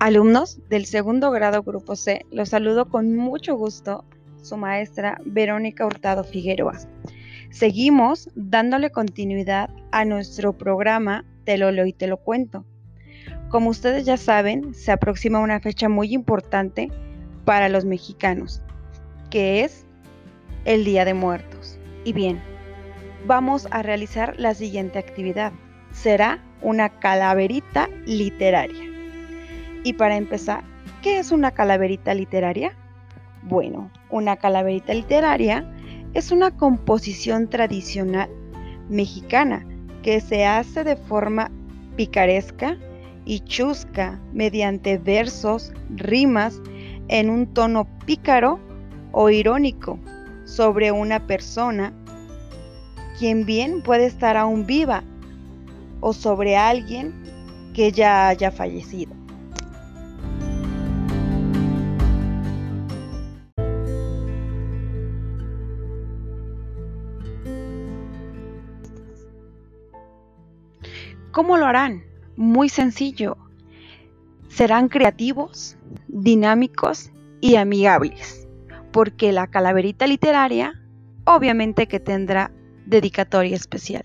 Alumnos 0.00 0.60
del 0.68 0.86
segundo 0.86 1.32
grado 1.32 1.64
Grupo 1.64 1.96
C, 1.96 2.24
los 2.30 2.50
saludo 2.50 2.88
con 2.88 3.16
mucho 3.16 3.56
gusto 3.56 4.04
su 4.40 4.56
maestra 4.56 5.20
Verónica 5.24 5.84
Hurtado 5.84 6.22
Figueroa. 6.22 6.78
Seguimos 7.50 8.30
dándole 8.36 8.90
continuidad 8.90 9.70
a 9.90 10.04
nuestro 10.04 10.56
programa 10.56 11.24
Te 11.42 11.58
lo 11.58 11.72
leo 11.72 11.84
y 11.84 11.92
te 11.92 12.06
lo 12.06 12.18
cuento. 12.18 12.64
Como 13.48 13.70
ustedes 13.70 14.04
ya 14.04 14.16
saben, 14.16 14.72
se 14.72 14.92
aproxima 14.92 15.40
una 15.40 15.58
fecha 15.58 15.88
muy 15.88 16.14
importante 16.14 16.92
para 17.44 17.68
los 17.68 17.84
mexicanos, 17.84 18.62
que 19.30 19.64
es 19.64 19.84
el 20.64 20.84
Día 20.84 21.04
de 21.06 21.14
Muertos. 21.14 21.76
Y 22.04 22.12
bien, 22.12 22.40
vamos 23.26 23.66
a 23.72 23.82
realizar 23.82 24.38
la 24.38 24.54
siguiente 24.54 25.00
actividad. 25.00 25.52
Será 25.90 26.40
una 26.62 26.88
calaverita 27.00 27.88
literaria. 28.06 28.87
Y 29.84 29.94
para 29.94 30.16
empezar, 30.16 30.64
¿qué 31.02 31.18
es 31.18 31.30
una 31.32 31.52
calaverita 31.52 32.14
literaria? 32.14 32.72
Bueno, 33.42 33.90
una 34.10 34.36
calaverita 34.36 34.92
literaria 34.94 35.70
es 36.14 36.32
una 36.32 36.50
composición 36.50 37.48
tradicional 37.48 38.28
mexicana 38.88 39.66
que 40.02 40.20
se 40.20 40.46
hace 40.46 40.84
de 40.84 40.96
forma 40.96 41.50
picaresca 41.96 42.76
y 43.24 43.40
chusca 43.40 44.20
mediante 44.32 44.98
versos, 44.98 45.72
rimas 45.90 46.60
en 47.08 47.30
un 47.30 47.46
tono 47.46 47.86
pícaro 48.06 48.58
o 49.12 49.30
irónico 49.30 49.98
sobre 50.44 50.92
una 50.92 51.26
persona, 51.26 51.92
quien 53.18 53.44
bien 53.44 53.82
puede 53.82 54.06
estar 54.06 54.36
aún 54.36 54.66
viva, 54.66 55.02
o 56.00 56.12
sobre 56.12 56.56
alguien 56.56 57.12
que 57.74 57.92
ya 57.92 58.28
haya 58.28 58.50
fallecido. 58.50 59.17
¿Cómo 71.32 71.56
lo 71.56 71.66
harán? 71.66 72.04
Muy 72.36 72.68
sencillo. 72.68 73.36
Serán 74.48 74.88
creativos, 74.88 75.76
dinámicos 76.08 77.10
y 77.40 77.56
amigables, 77.56 78.48
porque 78.92 79.32
la 79.32 79.46
calaverita 79.46 80.06
literaria 80.06 80.74
obviamente 81.24 81.86
que 81.86 82.00
tendrá 82.00 82.50
dedicatoria 82.86 83.54
especial 83.54 84.04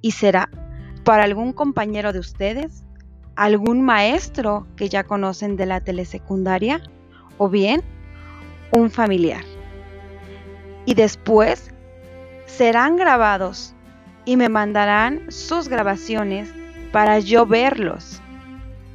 y 0.00 0.10
será 0.10 0.50
para 1.04 1.24
algún 1.24 1.52
compañero 1.52 2.12
de 2.12 2.18
ustedes, 2.18 2.84
algún 3.36 3.82
maestro 3.82 4.66
que 4.76 4.88
ya 4.88 5.04
conocen 5.04 5.56
de 5.56 5.66
la 5.66 5.80
telesecundaria 5.80 6.82
o 7.38 7.48
bien 7.48 7.82
un 8.72 8.90
familiar. 8.90 9.44
Y 10.84 10.94
después 10.94 11.70
serán 12.46 12.96
grabados 12.96 13.74
y 14.28 14.36
me 14.36 14.50
mandarán 14.50 15.32
sus 15.32 15.68
grabaciones 15.68 16.52
para 16.92 17.18
yo 17.18 17.46
verlos, 17.46 18.20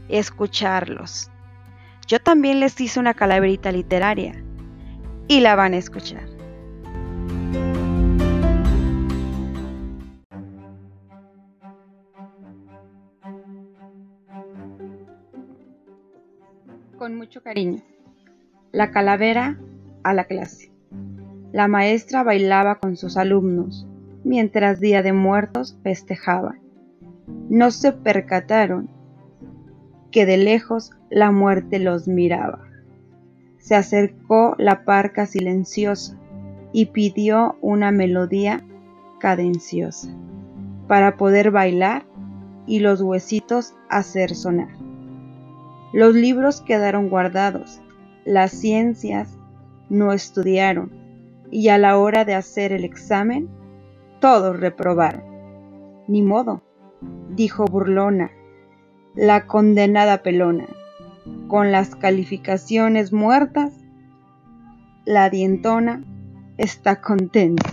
escucharlos. 0.08 1.31
Yo 2.06 2.20
también 2.20 2.59
les 2.59 2.80
hice 2.80 3.00
una 3.00 3.16
calaverita 3.16 3.72
literaria 3.72 4.36
y 5.28 5.39
la 5.39 5.56
van 5.56 5.73
a 5.73 5.78
escuchar. 5.78 6.26
Con 16.99 17.16
mucho 17.16 17.42
cariño. 17.42 17.82
La 18.72 18.92
calavera 18.92 19.58
a 20.04 20.14
la 20.14 20.26
clase. 20.26 20.72
La 21.52 21.67
maestra 21.67 22.22
bailaba 22.22 22.76
con 22.76 22.98
sus 22.98 23.17
alumnos 23.17 23.88
mientras 24.23 24.80
Día 24.80 25.02
de 25.02 25.14
Muertos 25.14 25.78
festejaban. 25.84 26.60
No 27.50 27.72
se 27.72 27.92
percataron 27.92 28.89
que 30.11 30.26
de 30.26 30.38
lejos 30.38 30.92
la 31.10 31.32
muerte 31.32 31.80
los 31.80 32.08
miraba. 32.08 32.60
Se 33.58 33.76
acercó 33.76 34.56
la 34.58 34.86
parca 34.86 35.26
silenciosa 35.26 36.17
y 36.72 36.88
pidió 36.88 37.58
una 37.61 37.92
melodía 37.92 38.64
cadenciosa 39.20 40.10
para 40.88 41.17
poder 41.17 41.52
bailar 41.52 42.05
y 42.66 42.80
los 42.80 43.02
huesitos 43.02 43.73
hacer 43.90 44.36
sonar. 44.36 44.70
Los 45.94 46.16
libros 46.16 46.61
quedaron 46.61 47.10
guardados, 47.10 47.82
las 48.26 48.52
ciencias 48.52 49.38
no 49.90 50.11
estudiaron 50.11 50.92
y 51.52 51.70
a 51.70 51.78
la 51.78 51.98
hora 51.98 52.26
de 52.26 52.34
hacer 52.34 52.72
el 52.72 52.84
examen 52.84 53.48
todos 54.23 54.58
reprobaron. 54.58 55.22
Ni 56.08 56.22
modo, 56.22 56.61
dijo 57.32 57.66
burlona, 57.66 58.32
la 59.16 59.48
condenada 59.48 60.23
pelona. 60.23 60.66
Con 61.50 61.73
las 61.73 61.98
calificaciones 61.98 63.11
muertas, 63.11 63.73
la 65.04 65.30
dientona 65.30 66.06
está 66.58 67.02
contenta. 67.02 67.70